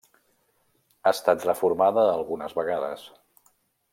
[1.03, 3.07] Ha estat reformada algunes vegades.